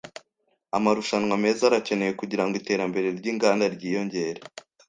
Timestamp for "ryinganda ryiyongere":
3.19-4.39